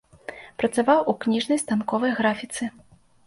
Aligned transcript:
Працаваў 0.61 1.03
у 1.11 1.15
кніжнай 1.27 1.61
станковай 1.65 2.15
графіцы. 2.21 2.63